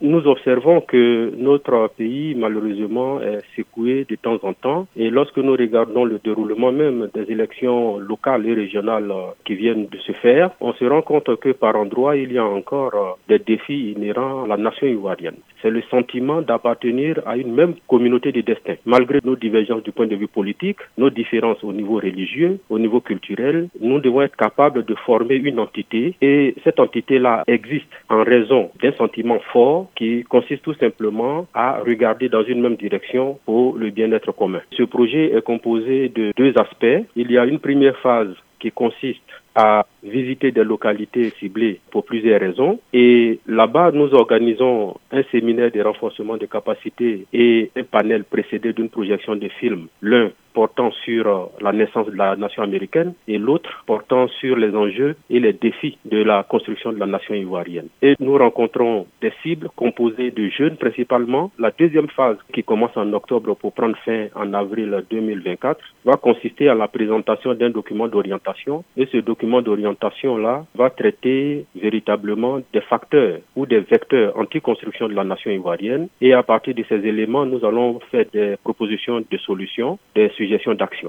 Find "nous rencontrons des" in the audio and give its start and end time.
58.20-59.32